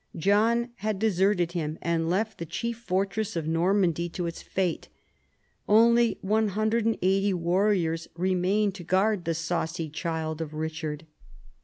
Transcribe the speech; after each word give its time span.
John 0.17 0.71
had 0.77 0.97
deserted 0.97 1.51
him, 1.51 1.77
and 1.79 2.09
left 2.09 2.39
the 2.39 2.45
chief 2.47 2.79
fortress 2.79 3.35
of 3.35 3.47
Normandy 3.47 4.09
to 4.09 4.25
its 4.25 4.41
fate. 4.41 4.89
Only 5.69 6.17
180 6.21 7.33
warriors 7.35 8.07
remained 8.15 8.73
to 8.73 8.83
guard 8.83 9.25
the" 9.25 9.35
saucy 9.35 9.91
child" 9.91 10.41
of 10.41 10.55
Richard. 10.55 11.05